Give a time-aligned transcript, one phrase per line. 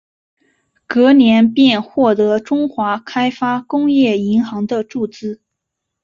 [0.87, 5.39] 隔年便获得中华开发工业银行的注资。